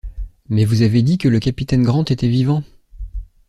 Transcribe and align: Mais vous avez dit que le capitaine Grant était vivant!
Mais 0.49 0.65
vous 0.65 0.81
avez 0.81 1.03
dit 1.03 1.19
que 1.19 1.27
le 1.27 1.39
capitaine 1.39 1.83
Grant 1.83 2.03
était 2.05 2.27
vivant! 2.27 2.63